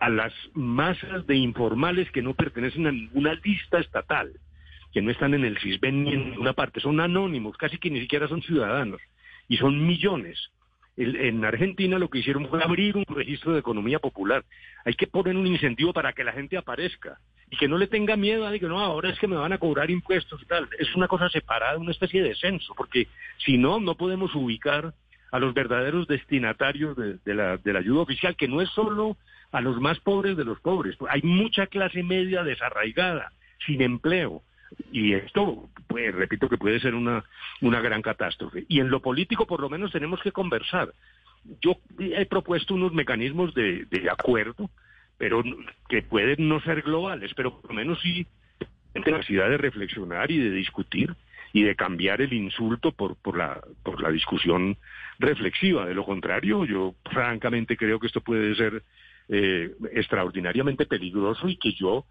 a 0.00 0.08
las 0.08 0.32
masas 0.52 1.26
de 1.28 1.36
informales 1.36 2.10
que 2.10 2.22
no 2.22 2.34
pertenecen 2.34 2.88
a 2.88 2.92
ninguna 2.92 3.34
lista 3.34 3.78
estatal 3.78 4.32
que 4.92 5.02
no 5.02 5.10
están 5.10 5.34
en 5.34 5.44
el 5.44 5.58
CISBEN 5.58 6.04
ni 6.04 6.12
en 6.12 6.30
ninguna 6.30 6.52
parte, 6.52 6.80
son 6.80 7.00
anónimos, 7.00 7.56
casi 7.56 7.78
que 7.78 7.90
ni 7.90 8.00
siquiera 8.00 8.28
son 8.28 8.42
ciudadanos, 8.42 9.00
y 9.48 9.56
son 9.56 9.86
millones. 9.86 10.50
en 10.96 11.42
Argentina 11.44 11.98
lo 11.98 12.10
que 12.10 12.18
hicieron 12.18 12.48
fue 12.48 12.62
abrir 12.62 12.96
un 12.98 13.06
registro 13.06 13.54
de 13.54 13.60
economía 13.60 13.98
popular. 13.98 14.44
Hay 14.84 14.92
que 14.94 15.06
poner 15.06 15.36
un 15.36 15.46
incentivo 15.46 15.94
para 15.94 16.12
que 16.12 16.22
la 16.22 16.32
gente 16.32 16.58
aparezca 16.58 17.18
y 17.50 17.56
que 17.56 17.66
no 17.66 17.78
le 17.78 17.86
tenga 17.86 18.16
miedo 18.16 18.46
a 18.46 18.52
que 18.58 18.66
no, 18.66 18.78
ahora 18.78 19.08
es 19.08 19.18
que 19.18 19.26
me 19.26 19.36
van 19.36 19.52
a 19.52 19.58
cobrar 19.58 19.90
impuestos 19.90 20.42
y 20.42 20.46
tal. 20.46 20.68
Es 20.78 20.94
una 20.94 21.08
cosa 21.08 21.30
separada, 21.30 21.78
una 21.78 21.92
especie 21.92 22.22
de 22.22 22.34
censo, 22.34 22.74
porque 22.76 23.08
si 23.38 23.56
no, 23.56 23.80
no 23.80 23.94
podemos 23.94 24.34
ubicar 24.34 24.92
a 25.30 25.38
los 25.38 25.54
verdaderos 25.54 26.06
destinatarios 26.06 26.94
de 26.96 27.34
la 27.34 27.78
ayuda 27.78 28.02
oficial, 28.02 28.36
que 28.36 28.48
no 28.48 28.60
es 28.60 28.68
solo 28.70 29.16
a 29.50 29.60
los 29.60 29.80
más 29.80 30.00
pobres 30.00 30.36
de 30.36 30.44
los 30.44 30.60
pobres. 30.60 30.96
Hay 31.08 31.22
mucha 31.22 31.66
clase 31.66 32.02
media 32.02 32.42
desarraigada, 32.42 33.32
sin 33.66 33.82
empleo, 33.82 34.42
y 34.90 35.14
esto, 35.14 35.68
pues, 35.86 36.14
repito 36.14 36.48
que 36.48 36.58
puede 36.58 36.80
ser 36.80 36.94
una, 36.94 37.24
una 37.60 37.80
gran 37.80 38.02
catástrofe. 38.02 38.64
Y 38.68 38.80
en 38.80 38.90
lo 38.90 39.00
político, 39.00 39.46
por 39.46 39.60
lo 39.60 39.68
menos, 39.68 39.92
tenemos 39.92 40.20
que 40.22 40.32
conversar. 40.32 40.92
Yo 41.60 41.76
he 41.98 42.26
propuesto 42.26 42.74
unos 42.74 42.92
mecanismos 42.92 43.54
de, 43.54 43.86
acuerdo, 44.10 44.70
pero 45.18 45.42
que 45.88 46.02
pueden 46.02 46.48
no 46.48 46.60
ser 46.60 46.82
globales, 46.82 47.32
pero 47.34 47.60
por 47.60 47.70
lo 47.70 47.76
menos 47.76 48.00
sí 48.00 48.26
la 48.94 49.18
necesidad 49.18 49.48
de 49.48 49.56
reflexionar 49.56 50.30
y 50.30 50.38
de 50.38 50.50
discutir 50.50 51.14
y 51.52 51.62
de 51.62 51.74
cambiar 51.74 52.20
el 52.20 52.32
insulto 52.32 52.92
por, 52.92 53.16
por, 53.16 53.36
la, 53.36 53.60
por 53.82 54.02
la 54.02 54.10
discusión 54.10 54.76
reflexiva. 55.18 55.86
De 55.86 55.94
lo 55.94 56.04
contrario, 56.04 56.64
yo 56.64 56.94
francamente 57.10 57.76
creo 57.76 57.98
que 57.98 58.06
esto 58.06 58.20
puede 58.20 58.54
ser 58.54 58.82
eh, 59.28 59.74
extraordinariamente 59.92 60.86
peligroso 60.86 61.48
y 61.48 61.56
que 61.56 61.72
yo 61.72 62.04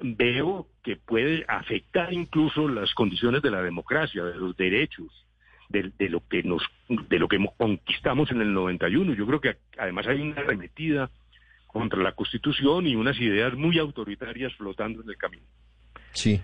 veo 0.00 0.68
que 0.82 0.96
puede 0.96 1.44
afectar 1.48 2.12
incluso 2.12 2.68
las 2.68 2.92
condiciones 2.94 3.42
de 3.42 3.50
la 3.50 3.62
democracia, 3.62 4.24
de 4.24 4.36
los 4.36 4.56
derechos, 4.56 5.26
de, 5.68 6.08
lo 6.08 6.26
que 6.28 6.42
nos, 6.42 6.62
de 6.88 7.18
lo 7.18 7.28
que 7.28 7.38
conquistamos 7.56 8.30
en 8.30 8.40
el 8.40 8.52
91. 8.52 9.14
Yo 9.14 9.26
creo 9.26 9.40
que 9.40 9.56
además 9.78 10.06
hay 10.06 10.20
una 10.20 10.40
arremetida 10.40 11.10
contra 11.66 12.00
la 12.02 12.12
Constitución 12.12 12.86
y 12.86 12.94
unas 12.94 13.18
ideas 13.18 13.54
muy 13.54 13.78
autoritarias 13.78 14.52
flotando 14.54 15.02
en 15.02 15.10
el 15.10 15.16
camino. 15.16 15.44
Sí. 16.12 16.40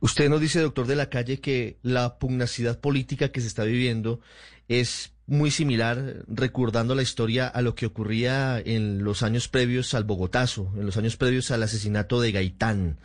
Usted 0.00 0.28
nos 0.30 0.40
dice, 0.40 0.60
doctor 0.60 0.86
de 0.86 0.96
la 0.96 1.10
calle, 1.10 1.40
que 1.40 1.76
la 1.82 2.18
pugnacidad 2.18 2.80
política 2.80 3.30
que 3.30 3.40
se 3.40 3.48
está 3.48 3.64
viviendo 3.64 4.20
es 4.68 5.13
muy 5.26 5.50
similar, 5.50 6.24
recordando 6.28 6.94
la 6.94 7.02
historia 7.02 7.48
a 7.48 7.62
lo 7.62 7.74
que 7.74 7.86
ocurría 7.86 8.60
en 8.60 9.04
los 9.04 9.22
años 9.22 9.48
previos 9.48 9.94
al 9.94 10.04
Bogotazo, 10.04 10.72
en 10.76 10.86
los 10.86 10.96
años 10.96 11.16
previos 11.16 11.50
al 11.50 11.62
asesinato 11.62 12.20
de 12.20 12.32
Gaitán, 12.32 12.98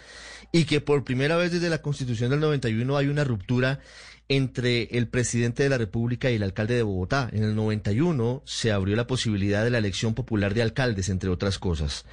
y 0.51 0.65
que 0.65 0.81
por 0.81 1.03
primera 1.03 1.37
vez 1.37 1.51
desde 1.51 1.69
la 1.69 1.81
Constitución 1.81 2.31
del 2.31 2.39
91 2.39 2.97
hay 2.97 3.07
una 3.07 3.23
ruptura 3.23 3.79
entre 4.27 4.83
el 4.97 5.07
presidente 5.07 5.63
de 5.63 5.69
la 5.69 5.77
República 5.77 6.29
y 6.29 6.35
el 6.35 6.43
alcalde 6.43 6.75
de 6.75 6.83
Bogotá. 6.83 7.29
En 7.31 7.43
el 7.43 7.55
91 7.55 8.43
se 8.45 8.71
abrió 8.71 8.95
la 8.95 9.07
posibilidad 9.07 9.63
de 9.63 9.71
la 9.71 9.79
elección 9.79 10.13
popular 10.13 10.53
de 10.53 10.61
alcaldes, 10.61 11.09
entre 11.09 11.29
otras 11.29 11.57
cosas. 11.57 12.05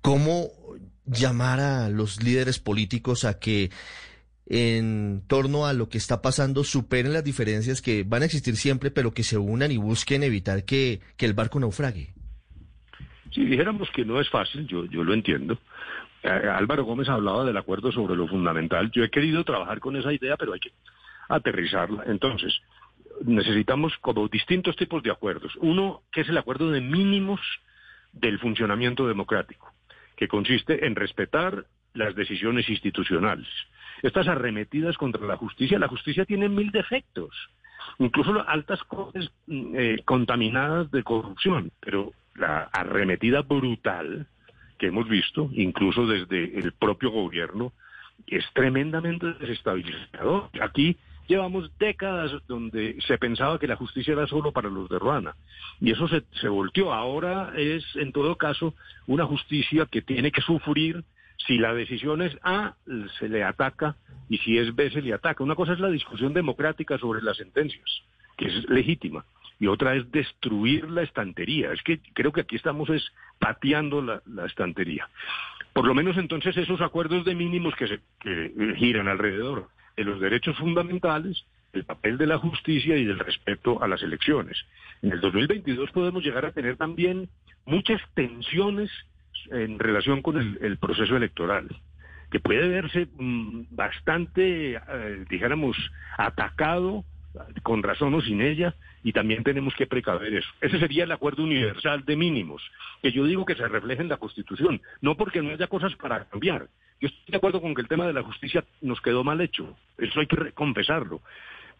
¿Cómo 0.00 0.50
llamar 1.06 1.60
a 1.60 1.88
los 1.90 2.22
líderes 2.22 2.58
políticos 2.58 3.24
a 3.24 3.38
que 3.38 3.70
en 4.46 5.22
torno 5.26 5.66
a 5.66 5.72
lo 5.72 5.88
que 5.88 5.98
está 5.98 6.20
pasando 6.20 6.64
superen 6.64 7.12
las 7.12 7.24
diferencias 7.24 7.80
que 7.80 8.04
van 8.04 8.22
a 8.22 8.26
existir 8.26 8.56
siempre, 8.56 8.90
pero 8.90 9.14
que 9.14 9.22
se 9.22 9.38
unan 9.38 9.72
y 9.72 9.78
busquen 9.78 10.22
evitar 10.22 10.64
que, 10.64 11.00
el 11.18 11.32
barco 11.32 11.58
naufrague. 11.58 12.12
Si 13.32 13.44
dijéramos 13.44 13.90
que 13.90 14.04
no 14.04 14.20
es 14.20 14.28
fácil, 14.28 14.66
yo, 14.66 14.84
yo 14.84 15.02
lo 15.02 15.14
entiendo. 15.14 15.58
Eh, 16.22 16.28
Álvaro 16.28 16.84
Gómez 16.84 17.08
hablaba 17.08 17.44
del 17.44 17.56
acuerdo 17.56 17.90
sobre 17.90 18.14
lo 18.14 18.28
fundamental. 18.28 18.90
Yo 18.92 19.02
he 19.02 19.10
querido 19.10 19.42
trabajar 19.44 19.80
con 19.80 19.96
esa 19.96 20.12
idea, 20.12 20.36
pero 20.36 20.52
hay 20.52 20.60
que 20.60 20.72
aterrizarla. 21.28 22.04
Entonces, 22.06 22.60
necesitamos 23.24 23.94
como 24.00 24.28
distintos 24.28 24.76
tipos 24.76 25.02
de 25.02 25.10
acuerdos. 25.10 25.52
Uno, 25.56 26.02
que 26.12 26.20
es 26.20 26.28
el 26.28 26.38
acuerdo 26.38 26.70
de 26.70 26.82
mínimos 26.82 27.40
del 28.12 28.38
funcionamiento 28.38 29.08
democrático, 29.08 29.72
que 30.16 30.28
consiste 30.28 30.86
en 30.86 30.94
respetar 30.94 31.64
las 31.94 32.14
decisiones 32.14 32.68
institucionales 32.68 33.48
estas 34.02 34.28
arremetidas 34.28 34.96
contra 34.96 35.26
la 35.26 35.36
justicia. 35.36 35.78
La 35.78 35.88
justicia 35.88 36.24
tiene 36.24 36.48
mil 36.48 36.70
defectos, 36.70 37.34
incluso 37.98 38.46
altas 38.48 38.82
cortes 38.84 39.30
mm, 39.46 39.74
eh, 39.76 40.02
contaminadas 40.04 40.90
de 40.90 41.02
corrupción, 41.02 41.70
pero 41.80 42.12
la 42.34 42.68
arremetida 42.72 43.42
brutal 43.42 44.26
que 44.78 44.88
hemos 44.88 45.08
visto, 45.08 45.48
incluso 45.52 46.06
desde 46.06 46.58
el 46.58 46.72
propio 46.72 47.10
gobierno, 47.10 47.72
es 48.26 48.44
tremendamente 48.54 49.34
desestabilizador. 49.34 50.50
Aquí 50.60 50.96
llevamos 51.26 51.70
décadas 51.78 52.32
donde 52.46 52.96
se 53.06 53.18
pensaba 53.18 53.58
que 53.58 53.66
la 53.66 53.76
justicia 53.76 54.12
era 54.12 54.26
solo 54.26 54.52
para 54.52 54.68
los 54.68 54.88
de 54.88 54.98
Ruana 54.98 55.34
y 55.80 55.90
eso 55.90 56.08
se, 56.08 56.22
se 56.40 56.48
volteó. 56.48 56.92
Ahora 56.92 57.52
es, 57.56 57.84
en 57.96 58.12
todo 58.12 58.36
caso, 58.36 58.74
una 59.06 59.24
justicia 59.26 59.86
que 59.86 60.02
tiene 60.02 60.30
que 60.30 60.42
sufrir 60.42 61.04
si 61.38 61.58
la 61.58 61.74
decisión 61.74 62.22
es 62.22 62.36
A, 62.42 62.74
se 63.18 63.28
le 63.28 63.44
ataca, 63.44 63.96
y 64.28 64.38
si 64.38 64.58
es 64.58 64.74
B, 64.74 64.90
se 64.90 65.02
le 65.02 65.12
ataca. 65.12 65.44
Una 65.44 65.54
cosa 65.54 65.72
es 65.72 65.80
la 65.80 65.90
discusión 65.90 66.32
democrática 66.32 66.98
sobre 66.98 67.22
las 67.22 67.36
sentencias, 67.36 68.02
que 68.36 68.46
es 68.46 68.68
legítima, 68.68 69.24
y 69.60 69.66
otra 69.66 69.94
es 69.94 70.10
destruir 70.10 70.90
la 70.90 71.02
estantería. 71.02 71.72
Es 71.72 71.82
que 71.82 72.00
creo 72.14 72.32
que 72.32 72.42
aquí 72.42 72.56
estamos 72.56 72.88
es 72.90 73.12
pateando 73.38 74.02
la, 74.02 74.46
estantería. 74.46 75.08
Por 75.72 75.86
lo 75.86 75.94
menos 75.94 76.16
entonces 76.16 76.56
esos 76.56 76.80
acuerdos 76.80 77.24
de 77.24 77.34
mínimos 77.34 77.74
que, 77.74 77.88
se, 77.88 78.00
que 78.20 78.74
giran 78.76 79.08
alrededor 79.08 79.68
de 79.96 80.04
los 80.04 80.20
derechos 80.20 80.56
fundamentales, 80.56 81.44
el 81.72 81.84
papel 81.84 82.16
de 82.18 82.26
la 82.26 82.38
justicia 82.38 82.96
y 82.96 83.04
del 83.04 83.18
respeto 83.18 83.82
a 83.82 83.88
las 83.88 84.02
elecciones. 84.02 84.56
En 85.02 85.12
el 85.12 85.20
2022 85.20 85.90
podemos 85.90 86.24
llegar 86.24 86.46
a 86.46 86.52
tener 86.52 86.76
también 86.76 87.28
muchas 87.66 88.00
tensiones 88.14 88.90
en 89.50 89.78
relación 89.78 90.22
con 90.22 90.38
el, 90.38 90.76
proceso 90.78 91.16
electoral, 91.16 91.68
que 92.30 92.40
puede 92.40 92.68
verse 92.68 93.08
mm, 93.18 93.62
bastante, 93.70 94.74
eh, 94.74 95.24
dijéramos, 95.28 95.76
atacado 96.16 97.04
con 97.62 97.82
razón 97.82 98.14
o 98.14 98.20
sin 98.20 98.40
ella, 98.40 98.74
y 99.02 99.12
también 99.12 99.42
tenemos 99.42 99.74
que 99.74 99.86
precaver 99.86 100.34
eso. 100.34 100.48
Ese 100.60 100.78
sería 100.78 101.04
el 101.04 101.12
acuerdo 101.12 101.42
universal 101.42 102.04
de 102.04 102.16
mínimos, 102.16 102.62
que 103.02 103.12
yo 103.12 103.24
digo 103.24 103.44
que 103.44 103.56
se 103.56 103.66
refleja 103.66 104.02
en 104.02 104.08
la 104.08 104.18
Constitución, 104.18 104.80
no 105.00 105.16
porque 105.16 105.42
no 105.42 105.50
haya 105.50 105.66
cosas 105.66 105.94
para 105.96 106.24
cambiar. 106.26 106.68
Yo 107.00 107.08
estoy 107.08 107.32
de 107.32 107.36
acuerdo 107.36 107.60
con 107.60 107.74
que 107.74 107.82
el 107.82 107.88
tema 107.88 108.06
de 108.06 108.12
la 108.12 108.22
justicia 108.22 108.64
nos 108.80 109.00
quedó 109.00 109.24
mal 109.24 109.40
hecho, 109.40 109.76
eso 109.98 110.20
hay 110.20 110.26
que 110.26 110.52
confesarlo, 110.52 111.20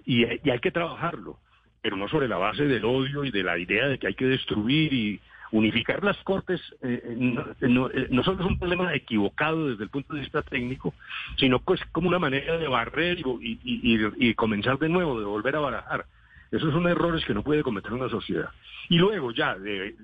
y 0.05 0.25
hay 0.25 0.59
que 0.61 0.73
trabajarlo, 0.73 1.39
pero 1.85 1.97
no 1.97 2.09
sobre 2.09 2.29
la 2.29 2.39
base 2.39 2.65
del 2.65 2.85
odio 2.85 3.25
y 3.25 3.31
de 3.31 3.43
la 3.43 3.59
idea 3.59 3.87
de 3.87 3.99
que 3.99 4.07
hay 4.09 4.15
que 4.15 4.27
destruir 4.27 4.93
y 4.93 5.21
unificar 5.55 6.03
las 6.03 6.17
cortes 6.25 6.61
eh, 6.83 7.01
eh, 7.05 7.17
no, 7.69 7.89
eh, 7.91 8.09
no, 8.11 8.25
solo 8.25 8.41
es 8.41 8.47
un 8.47 8.59
problema 8.59 8.93
equivocado 8.93 9.69
desde 9.69 9.85
el 9.85 9.91
punto 9.91 10.15
de 10.15 10.21
vista 10.21 10.43
técnico, 10.43 10.95
sino 11.37 11.65
que 11.65 11.75
es 11.75 11.81
como 11.93 12.09
una 12.09 12.19
manera 12.19 12.59
de 12.59 12.67
barrer 12.67 13.21
y, 13.21 13.61
y, 13.63 14.35
comenzar 14.35 14.79
de 14.79 14.89
nuevo, 14.89 15.19
de 15.19 15.25
volver 15.25 15.55
a 15.55 15.61
barajar. 15.61 16.07
Esos 16.51 16.73
son 16.73 16.89
errores 16.89 17.25
que 17.25 17.35
no 17.35 17.45
puede 17.45 17.63
cometer 17.63 17.93
una 17.93 18.09
sociedad. 18.09 18.49
Y 18.89 18.99
luego 18.99 19.31
ya 19.31 19.57
de, 19.57 19.95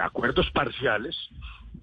acuerdos 0.00 0.48
parciales, 0.52 1.16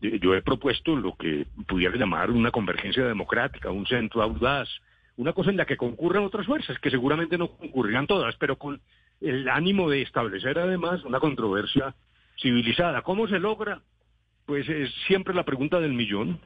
yo 0.01 0.33
he 0.33 0.41
propuesto 0.41 0.95
lo 0.95 1.15
que 1.15 1.47
pudiera 1.67 1.97
llamar 1.97 2.31
una 2.31 2.51
convergencia 2.51 3.05
democrática, 3.05 3.71
un 3.71 3.85
centro 3.85 4.21
audaz, 4.21 4.69
una 5.17 5.33
cosa 5.33 5.49
en 5.49 5.57
la 5.57 5.65
que 5.65 5.75
concurran 5.75 6.23
otras 6.23 6.45
fuerzas, 6.45 6.79
que 6.79 6.89
seguramente 6.89 7.37
no 7.37 7.49
concurrirán 7.49 8.07
todas, 8.07 8.37
pero 8.37 8.55
con 8.57 8.79
el 9.19 9.49
ánimo 9.49 9.89
de 9.89 10.01
establecer 10.03 10.57
además 10.59 11.03
una 11.03 11.19
controversia 11.19 11.93
civilizada. 12.39 13.01
¿Cómo 13.01 13.27
se 13.27 13.39
logra? 13.39 13.81
Pues 14.45 14.67
es 14.69 14.91
siempre 15.07 15.33
la 15.33 15.43
pregunta 15.43 15.79
del 15.79 15.93
millón. 15.93 16.39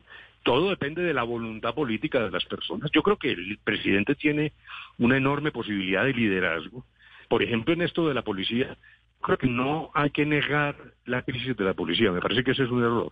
Todo 0.44 0.70
depende 0.70 1.04
de 1.04 1.14
la 1.14 1.24
voluntad 1.24 1.76
política 1.76 2.20
de 2.20 2.32
las 2.32 2.46
personas. 2.46 2.90
Yo 2.92 3.04
creo 3.04 3.18
que 3.18 3.32
el 3.32 3.60
presidente 3.64 4.16
tiene 4.16 4.54
una 4.98 5.18
enorme 5.18 5.52
posibilidad 5.52 6.04
de 6.04 6.14
liderazgo. 6.14 6.84
Por 7.30 7.44
ejemplo, 7.44 7.74
en 7.74 7.84
esto 7.84 8.08
de 8.08 8.16
la 8.16 8.24
policía, 8.24 8.76
creo 9.22 9.38
que 9.38 9.48
no 9.48 9.92
hay 9.94 10.10
que 10.10 10.26
negar 10.26 10.76
la 11.06 11.22
crisis 11.22 11.56
de 11.56 11.64
la 11.64 11.76
policía. 11.76 12.12
Me 12.12 12.22
parece 12.22 12.44
que 12.44 12.52
ese 12.52 12.64
es 12.64 12.70
un 12.72 12.82
error. 12.82 13.12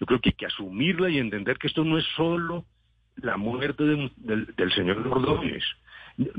Yo 0.00 0.06
creo 0.06 0.20
que 0.20 0.30
hay 0.30 0.34
que 0.34 0.46
asumirla 0.46 1.10
y 1.10 1.18
entender 1.18 1.58
que 1.58 1.66
esto 1.66 1.84
no 1.84 1.98
es 1.98 2.06
solo 2.16 2.64
la 3.16 3.36
muerte 3.36 3.84
del, 3.84 4.72
señor 4.74 5.06
Ordóñez. 5.06 5.64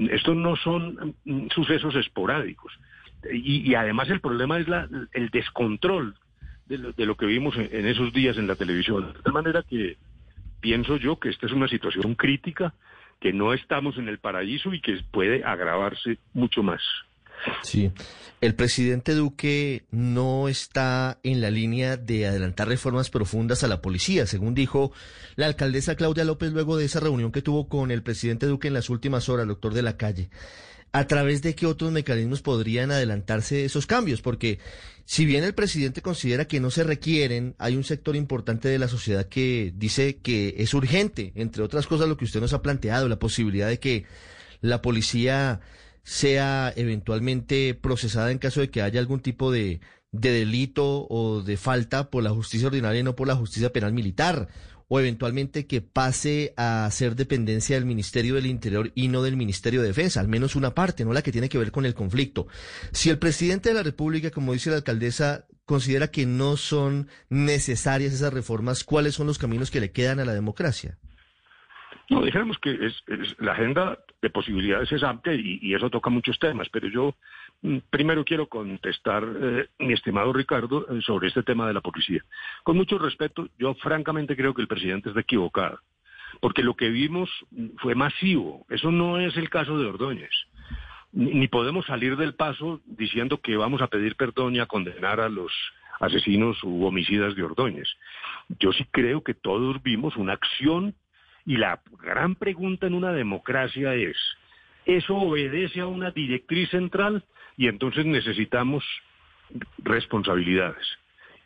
Estos 0.09 0.35
no 0.35 0.55
son 0.55 1.15
sucesos 1.51 1.95
esporádicos 1.95 2.73
y, 3.31 3.75
además 3.75 4.09
el 4.09 4.21
problema 4.21 4.59
es 4.59 4.67
la, 4.67 4.87
el 5.13 5.29
descontrol 5.29 6.15
de 6.67 7.05
lo, 7.05 7.17
que 7.17 7.25
vimos 7.25 7.55
en, 7.57 7.85
esos 7.85 8.13
días 8.13 8.37
en 8.37 8.47
la 8.47 8.55
televisión. 8.55 9.13
De 9.13 9.21
tal 9.21 9.33
manera 9.33 9.63
que 9.63 9.97
pienso 10.61 10.95
yo 10.97 11.19
que 11.19 11.29
esta 11.29 11.45
es 11.45 11.51
una 11.51 11.67
situación 11.67 12.15
crítica, 12.15 12.73
que 13.19 13.33
no 13.33 13.53
estamos 13.53 13.97
en 13.97 14.07
el 14.07 14.19
paraíso 14.19 14.73
y 14.73 14.79
que 14.79 14.97
puede 15.11 15.43
agravarse 15.43 16.17
mucho 16.33 16.63
más. 16.63 16.81
Sí, 17.63 17.91
el 18.39 18.55
presidente 18.55 19.15
Duque 19.15 19.83
no 19.91 20.47
está 20.47 21.19
en 21.23 21.41
la 21.41 21.49
línea 21.49 21.97
de 21.97 22.27
adelantar 22.27 22.67
reformas 22.67 23.09
profundas 23.09 23.63
a 23.63 23.67
la 23.67 23.81
policía, 23.81 24.25
según 24.27 24.53
dijo 24.53 24.91
la 25.35 25.47
alcaldesa 25.47 25.95
Claudia 25.95 26.23
López 26.23 26.53
luego 26.53 26.77
de 26.77 26.85
esa 26.85 26.99
reunión 26.99 27.31
que 27.31 27.41
tuvo 27.41 27.67
con 27.67 27.91
el 27.91 28.03
presidente 28.03 28.45
Duque 28.45 28.67
en 28.67 28.75
las 28.75 28.89
últimas 28.89 29.27
horas, 29.27 29.47
doctor 29.47 29.73
de 29.73 29.81
la 29.81 29.97
calle 29.97 30.29
a 30.93 31.07
través 31.07 31.41
de 31.41 31.55
qué 31.55 31.65
otros 31.65 31.91
mecanismos 31.91 32.41
podrían 32.41 32.91
adelantarse 32.91 33.63
esos 33.63 33.87
cambios, 33.87 34.21
porque 34.21 34.59
si 35.05 35.25
bien 35.25 35.43
el 35.43 35.53
presidente 35.53 36.01
considera 36.01 36.45
que 36.45 36.59
no 36.59 36.69
se 36.69 36.83
requieren, 36.83 37.55
hay 37.59 37.75
un 37.75 37.83
sector 37.83 38.15
importante 38.15 38.67
de 38.67 38.79
la 38.79 38.87
sociedad 38.87 39.25
que 39.25 39.73
dice 39.75 40.17
que 40.17 40.55
es 40.57 40.73
urgente, 40.73 41.31
entre 41.35 41.63
otras 41.63 41.87
cosas 41.87 42.09
lo 42.09 42.17
que 42.17 42.25
usted 42.25 42.41
nos 42.41 42.53
ha 42.53 42.61
planteado, 42.61 43.07
la 43.07 43.19
posibilidad 43.19 43.69
de 43.69 43.79
que 43.79 44.05
la 44.59 44.81
policía 44.81 45.61
sea 46.03 46.73
eventualmente 46.75 47.73
procesada 47.73 48.31
en 48.31 48.39
caso 48.39 48.59
de 48.59 48.69
que 48.69 48.81
haya 48.81 48.99
algún 48.99 49.21
tipo 49.21 49.51
de, 49.51 49.79
de 50.11 50.31
delito 50.31 51.07
o 51.09 51.41
de 51.41 51.57
falta 51.57 52.09
por 52.09 52.23
la 52.23 52.31
justicia 52.31 52.67
ordinaria 52.67 52.99
y 52.99 53.03
no 53.03 53.15
por 53.15 53.27
la 53.27 53.35
justicia 53.35 53.71
penal 53.71 53.93
militar 53.93 54.49
o 54.93 54.99
eventualmente 54.99 55.67
que 55.67 55.79
pase 55.79 56.53
a 56.57 56.85
ser 56.91 57.15
dependencia 57.15 57.77
del 57.77 57.85
Ministerio 57.85 58.35
del 58.35 58.45
Interior 58.45 58.91
y 58.93 59.07
no 59.07 59.21
del 59.21 59.37
Ministerio 59.37 59.81
de 59.81 59.87
Defensa, 59.87 60.19
al 60.19 60.27
menos 60.27 60.57
una 60.57 60.71
parte, 60.71 61.05
no 61.05 61.13
la 61.13 61.21
que 61.21 61.31
tiene 61.31 61.47
que 61.47 61.57
ver 61.57 61.71
con 61.71 61.85
el 61.85 61.93
conflicto. 61.93 62.47
Si 62.91 63.09
el 63.09 63.17
presidente 63.17 63.69
de 63.69 63.75
la 63.75 63.83
República, 63.83 64.31
como 64.31 64.51
dice 64.51 64.69
la 64.69 64.75
alcaldesa, 64.75 65.45
considera 65.63 66.09
que 66.09 66.25
no 66.25 66.57
son 66.57 67.07
necesarias 67.29 68.11
esas 68.11 68.33
reformas, 68.33 68.83
¿cuáles 68.83 69.15
son 69.15 69.27
los 69.27 69.37
caminos 69.37 69.71
que 69.71 69.79
le 69.79 69.93
quedan 69.93 70.19
a 70.19 70.25
la 70.25 70.33
democracia? 70.33 70.97
No, 72.09 72.25
dijéramos 72.25 72.57
que 72.57 72.71
es, 72.71 73.01
la 73.39 73.53
agenda 73.53 73.97
de 74.21 74.29
posibilidades 74.29 74.91
es 74.91 75.03
amplia 75.03 75.35
y, 75.35 75.73
eso 75.73 75.89
toca 75.89 76.09
muchos 76.09 76.37
temas, 76.37 76.67
pero 76.67 76.89
yo 76.89 77.15
primero 77.89 78.25
quiero 78.25 78.47
contestar, 78.47 79.23
eh, 79.23 79.69
mi 79.79 79.93
estimado 79.93 80.33
Ricardo, 80.33 80.87
eh, 80.89 81.01
sobre 81.01 81.27
este 81.27 81.43
tema 81.43 81.67
de 81.67 81.73
la 81.73 81.81
policía. 81.81 82.23
Con 82.63 82.77
mucho 82.77 82.97
respeto, 82.97 83.47
yo 83.59 83.73
francamente 83.75 84.35
creo 84.35 84.53
que 84.53 84.61
el 84.61 84.67
presidente 84.67 85.09
está 85.09 85.21
equivocado, 85.21 85.79
porque 86.39 86.63
lo 86.63 86.75
que 86.75 86.89
vimos 86.89 87.29
fue 87.77 87.95
masivo. 87.95 88.65
Eso 88.69 88.91
no 88.91 89.19
es 89.19 89.37
el 89.37 89.49
caso 89.49 89.77
de 89.77 89.87
Ordóñez. 89.87 90.31
Ni, 91.13 91.47
podemos 91.49 91.85
salir 91.85 92.15
del 92.15 92.35
paso 92.35 92.81
diciendo 92.85 93.41
que 93.41 93.57
vamos 93.57 93.81
a 93.81 93.87
pedir 93.87 94.15
perdón 94.15 94.55
y 94.55 94.59
a 94.59 94.65
condenar 94.65 95.19
a 95.19 95.29
los 95.29 95.51
asesinos 95.99 96.63
u 96.63 96.85
homicidas 96.85 97.35
de 97.35 97.43
Ordóñez. 97.43 97.87
Yo 98.59 98.71
sí 98.71 98.85
creo 98.91 99.21
que 99.21 99.33
todos 99.33 99.83
vimos 99.83 100.15
una 100.15 100.33
acción 100.33 100.95
y 101.45 101.57
la 101.57 101.81
gran 102.01 102.35
pregunta 102.35 102.87
en 102.87 102.93
una 102.93 103.11
democracia 103.11 103.93
es, 103.93 104.17
¿eso 104.85 105.15
obedece 105.15 105.81
a 105.81 105.87
una 105.87 106.11
directriz 106.11 106.69
central? 106.69 107.25
Y 107.61 107.67
entonces 107.67 108.07
necesitamos 108.07 108.83
responsabilidades, 109.83 110.83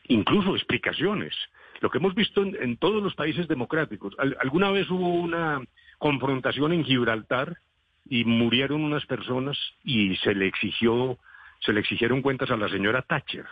incluso 0.08 0.56
explicaciones. 0.56 1.36
Lo 1.82 1.90
que 1.90 1.98
hemos 1.98 2.16
visto 2.16 2.42
en, 2.42 2.78
todos 2.78 3.04
los 3.04 3.16
países 3.16 3.50
democráticos. 3.50 4.16
alguna 4.40 4.72
vez 4.72 4.90
hubo 4.90 5.10
una 5.10 5.60
confrontación 5.98 6.72
en 6.72 6.86
Gibraltar 6.86 7.58
y 8.06 8.24
murieron 8.24 8.82
unas 8.86 9.06
personas 9.06 9.58
y 9.84 10.16
se 10.16 10.34
le 10.34 10.48
exigió, 10.48 11.20
se 11.60 11.74
le 11.74 11.82
exigieron 11.82 12.22
cuentas 12.22 12.50
a 12.50 12.56
la 12.56 12.70
señora 12.70 13.02
Thatcher, 13.02 13.48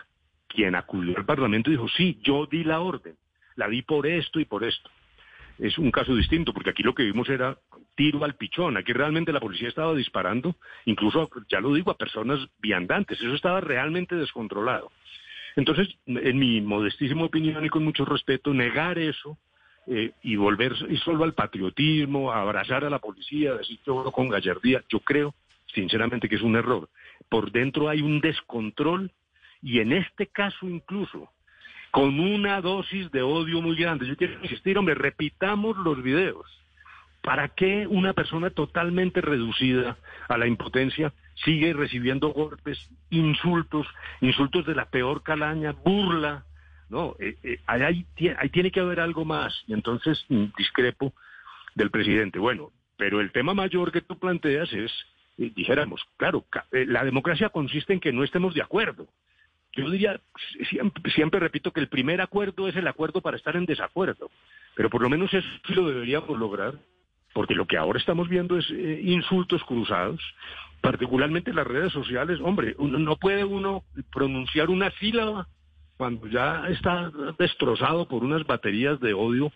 quien 0.48 0.74
acudió 0.74 1.18
al 1.18 1.26
Parlamento 1.26 1.68
y 1.68 1.74
dijo, 1.74 1.88
sí, 1.90 2.18
yo 2.22 2.46
di 2.46 2.64
la 2.64 2.80
orden, 2.80 3.14
la 3.56 3.68
di 3.68 3.82
por 3.82 4.06
esto 4.06 4.40
y 4.40 4.46
por 4.46 4.64
esto. 4.64 4.88
Es 5.58 5.78
un 5.78 5.90
caso 5.90 6.14
distinto, 6.14 6.52
porque 6.52 6.70
aquí 6.70 6.82
lo 6.82 6.94
que 6.94 7.04
vimos 7.04 7.28
era 7.28 7.56
tiro 7.94 8.24
al 8.24 8.34
pichón. 8.34 8.76
Aquí 8.76 8.92
realmente 8.92 9.32
la 9.32 9.40
policía 9.40 9.68
estaba 9.68 9.94
disparando, 9.94 10.56
incluso, 10.84 11.30
ya 11.48 11.60
lo 11.60 11.72
digo, 11.72 11.90
a 11.90 11.96
personas 11.96 12.40
viandantes. 12.58 13.20
Eso 13.20 13.34
estaba 13.34 13.60
realmente 13.60 14.16
descontrolado. 14.16 14.90
Entonces, 15.56 15.88
en 16.06 16.38
mi 16.38 16.60
modestísima 16.60 17.24
opinión 17.24 17.64
y 17.64 17.68
con 17.68 17.84
mucho 17.84 18.04
respeto, 18.04 18.52
negar 18.52 18.98
eso 18.98 19.38
eh, 19.86 20.12
y 20.22 20.36
volver 20.36 20.74
y 20.88 20.96
solo 20.96 21.24
al 21.24 21.34
patriotismo, 21.34 22.32
a 22.32 22.40
abrazar 22.40 22.84
a 22.84 22.90
la 22.90 22.98
policía, 22.98 23.54
decir 23.54 23.78
todo 23.84 24.10
con 24.10 24.28
gallardía, 24.28 24.82
yo 24.88 25.00
creo 25.00 25.34
sinceramente 25.72 26.28
que 26.28 26.36
es 26.36 26.42
un 26.42 26.56
error. 26.56 26.88
Por 27.28 27.52
dentro 27.52 27.88
hay 27.88 28.00
un 28.00 28.20
descontrol 28.20 29.12
y 29.62 29.80
en 29.80 29.92
este 29.92 30.26
caso 30.26 30.68
incluso 30.68 31.30
con 31.94 32.18
una 32.18 32.60
dosis 32.60 33.08
de 33.12 33.22
odio 33.22 33.62
muy 33.62 33.76
grande. 33.76 34.04
Yo 34.08 34.16
quiero 34.16 34.42
insistir, 34.42 34.76
hombre, 34.76 34.96
repitamos 34.96 35.76
los 35.76 36.02
videos. 36.02 36.44
¿Para 37.22 37.50
qué 37.50 37.86
una 37.86 38.14
persona 38.14 38.50
totalmente 38.50 39.20
reducida 39.20 39.96
a 40.26 40.36
la 40.36 40.48
impotencia 40.48 41.12
sigue 41.44 41.72
recibiendo 41.72 42.30
golpes, 42.30 42.90
insultos, 43.10 43.86
insultos 44.20 44.66
de 44.66 44.74
la 44.74 44.86
peor 44.86 45.22
calaña, 45.22 45.70
burla? 45.70 46.44
No, 46.88 47.14
eh, 47.20 47.36
eh, 47.44 47.60
ahí, 47.68 48.04
tiene 48.50 48.72
que 48.72 48.80
haber 48.80 48.98
algo 48.98 49.24
más. 49.24 49.54
Y 49.68 49.72
entonces 49.72 50.26
mm, 50.28 50.46
discrepo 50.58 51.14
del 51.76 51.92
presidente. 51.92 52.40
Bueno, 52.40 52.72
pero 52.96 53.20
el 53.20 53.30
tema 53.30 53.54
mayor 53.54 53.92
que 53.92 54.00
tú 54.00 54.18
planteas 54.18 54.72
es, 54.72 54.90
eh, 55.38 55.52
dijéramos, 55.54 56.04
claro, 56.16 56.44
la 56.72 57.04
democracia 57.04 57.50
consiste 57.50 57.92
en 57.92 58.00
que 58.00 58.12
no 58.12 58.24
estemos 58.24 58.52
de 58.52 58.62
acuerdo. 58.62 59.06
Yo 59.76 59.90
diría, 59.90 60.20
siempre, 61.14 61.40
repito 61.40 61.72
que 61.72 61.80
el 61.80 61.88
primer 61.88 62.20
acuerdo 62.20 62.68
es 62.68 62.76
el 62.76 62.86
acuerdo 62.86 63.20
para 63.20 63.36
estar 63.36 63.56
en 63.56 63.66
desacuerdo, 63.66 64.30
pero 64.76 64.88
por 64.88 65.02
lo 65.02 65.10
menos 65.10 65.34
eso 65.34 65.48
lo 65.68 65.88
deberíamos 65.88 66.38
lograr 66.38 66.74
porque 67.32 67.54
lo 67.54 67.66
que 67.66 67.76
ahora 67.76 67.98
estamos 67.98 68.28
viendo 68.28 68.56
es 68.56 68.70
eh, 68.70 69.00
insultos 69.02 69.62
cruzados, 69.64 70.20
particularmente 70.80 71.50
en 71.50 71.56
las 71.56 71.66
redes 71.66 71.92
sociales. 71.92 72.38
Hombre, 72.40 72.76
no 72.78 73.16
puede 73.16 73.44
uno 73.44 73.82
pronunciar 74.12 74.70
una 74.70 74.90
sílaba 74.92 75.48
cuando 75.96 76.28
ya 76.28 76.68
está 76.68 77.10
destrozado 77.36 78.06
por 78.06 78.22
unas 78.22 78.46
baterías 78.46 79.00
de 79.00 79.14
odio. 79.14 79.52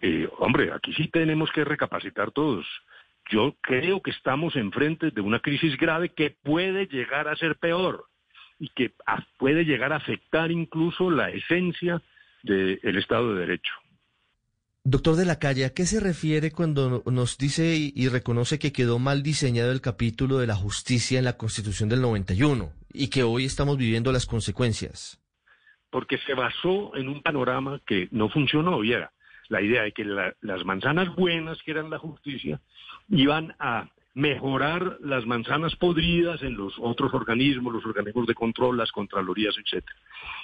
Eh, 0.00 0.26
hombre, 0.38 0.72
aquí 0.72 0.94
sí 0.94 1.08
tenemos 1.08 1.50
que 1.52 1.64
recapacitar 1.64 2.30
todos. 2.30 2.66
Yo 3.30 3.54
creo 3.60 4.00
que 4.00 4.10
estamos 4.10 4.56
enfrente 4.56 5.10
de 5.10 5.20
una 5.20 5.40
crisis 5.40 5.76
grave 5.76 6.08
que 6.08 6.34
puede 6.42 6.86
llegar 6.86 7.28
a 7.28 7.36
ser 7.36 7.56
peor 7.56 8.07
y 8.58 8.68
que 8.70 8.92
puede 9.36 9.64
llegar 9.64 9.92
a 9.92 9.96
afectar 9.96 10.50
incluso 10.50 11.10
la 11.10 11.30
esencia 11.30 12.02
del 12.42 12.96
Estado 12.96 13.34
de 13.34 13.40
Derecho. 13.40 13.72
Doctor 14.84 15.16
de 15.16 15.26
la 15.26 15.38
Calle, 15.38 15.66
¿a 15.66 15.74
qué 15.74 15.84
se 15.84 16.00
refiere 16.00 16.50
cuando 16.50 17.02
nos 17.04 17.36
dice 17.36 17.76
y, 17.76 18.08
reconoce 18.08 18.58
que 18.58 18.72
quedó 18.72 18.98
mal 18.98 19.22
diseñado 19.22 19.70
el 19.70 19.82
capítulo 19.82 20.38
de 20.38 20.46
la 20.46 20.54
justicia 20.54 21.18
en 21.18 21.26
la 21.26 21.36
Constitución 21.36 21.90
del 21.90 22.00
91 22.00 22.72
y 22.94 23.10
que 23.10 23.22
hoy 23.22 23.44
estamos 23.44 23.76
viviendo 23.76 24.12
las 24.12 24.24
consecuencias? 24.24 25.20
Porque 25.90 26.16
se 26.18 26.32
basó 26.32 26.96
en 26.96 27.08
un 27.08 27.22
panorama 27.22 27.80
que 27.86 28.08
no 28.12 28.30
funcionó, 28.30 28.82
y 28.82 28.92
era 28.92 29.12
la 29.48 29.60
idea 29.60 29.82
de 29.82 29.92
que 29.92 30.04
las 30.04 30.64
manzanas 30.64 31.14
buenas, 31.14 31.62
que 31.62 31.72
eran 31.72 31.90
la 31.90 31.98
justicia, 31.98 32.60
iban 33.10 33.54
a 33.58 33.90
mejorar 34.18 34.98
las 35.00 35.24
manzanas 35.26 35.76
podridas 35.76 36.42
en 36.42 36.56
los 36.56 36.74
otros 36.80 37.14
organismos, 37.14 37.72
los 37.72 37.86
organismos 37.86 38.26
de 38.26 38.34
control, 38.34 38.76
las 38.76 38.90
contralorías, 38.90 39.56
etcétera. 39.56 39.96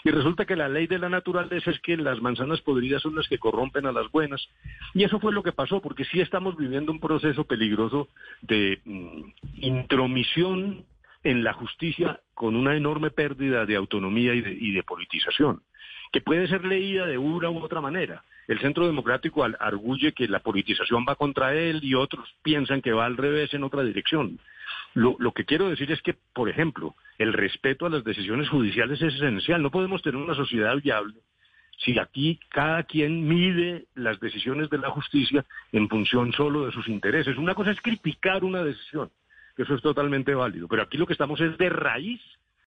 Y 0.05 0.11
resulta 0.11 0.45
que 0.45 0.55
la 0.55 0.69
ley 0.69 0.87
de 0.87 1.01
la 1.01 1.09
naturaleza 1.09 1.73
es 1.73 1.81
que 1.81 1.97
las 1.97 2.23
manzanas 2.23 2.61
podridas 2.61 3.03
son 3.03 3.17
las 3.17 3.27
que 3.27 3.39
corrompen 3.39 3.87
a 3.87 3.93
las 3.93 4.09
buenas. 4.13 4.49
Y 4.95 5.03
eso 5.03 5.19
fue 5.19 5.33
lo 5.33 5.43
que 5.43 5.51
pasó, 5.51 5.83
porque 5.83 6.05
sí 6.05 6.21
estamos 6.21 6.57
viviendo 6.57 6.93
un 6.93 7.01
proceso 7.01 7.43
peligroso 7.43 8.07
de 8.43 8.81
mm, 8.85 9.23
intromisión 9.57 10.85
en 11.25 11.43
la 11.43 11.53
justicia 11.55 12.21
con 12.33 12.55
una 12.55 12.77
enorme 12.77 13.11
pérdida 13.11 13.67
de 13.67 13.75
autonomía 13.75 14.35
y 14.35 14.71
de 14.71 14.83
politización, 14.85 15.63
que 16.13 16.21
puede 16.21 16.47
ser 16.47 16.65
leída 16.65 17.07
de 17.07 17.19
una 17.19 17.51
u 17.51 17.59
otra 17.59 17.81
manera 17.81 18.23
el 18.47 18.61
Centro 18.61 18.87
Democrático 18.87 19.45
arguye 19.45 20.13
que 20.13 20.29
la 20.29 20.41
politización 20.41 21.05
va 21.09 21.17
contra 21.17 21.55
él 21.55 21.81
y 21.83 21.95
otros 21.95 22.29
piensan 22.43 22.83
que 22.83 22.93
va 22.93 23.07
al 23.07 23.17
revés 23.17 23.55
en 23.55 23.65
otra 23.65 23.83
dirección. 23.83 24.39
Lo, 24.95 25.33
que 25.33 25.45
quiero 25.45 25.69
decir 25.69 25.91
es 25.91 26.01
que, 26.03 26.15
por 26.33 26.49
ejemplo, 26.49 26.95
el 27.19 27.33
respeto 27.33 27.87
a 27.87 27.91
las 27.91 28.05
decisiones 28.05 28.49
judiciales 28.49 29.03
es 29.03 29.15
esencial. 29.15 29.61
No 29.61 29.71
podemos 29.71 30.03
tener 30.03 30.21
una 30.21 30.35
sociedad 30.35 30.77
viable 30.81 31.15
si 31.79 31.99
aquí 31.99 32.39
cada 32.51 32.85
quien 32.85 33.27
mide 33.27 33.87
las 33.97 34.21
decisiones 34.21 34.71
de 34.71 34.79
la 34.79 34.91
justicia 34.91 35.45
en 35.73 35.89
función 35.89 36.33
solo 36.33 36.67
de 36.67 36.73
sus 36.73 36.89
intereses. 36.89 37.37
Una 37.37 37.55
cosa 37.55 37.73
es 37.73 37.81
criticar 37.81 38.45
una 38.45 38.63
decisión, 38.63 39.11
que 39.57 39.65
eso 39.65 39.75
es 39.75 39.83
totalmente 39.83 40.35
válido, 40.35 40.69
pero 40.69 40.83
aquí 40.83 40.97
lo 40.97 41.07
que 41.07 41.15
estamos 41.15 41.41
es 41.41 41.59
de 41.59 41.69
raíz 41.69 42.21